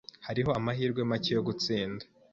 [0.27, 2.03] Hariho amahirwe make yo gutsinda